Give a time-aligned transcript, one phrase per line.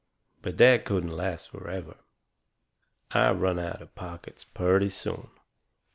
[0.41, 1.95] But that couldn't last forever.
[3.11, 5.29] I run out of pockets purty soon.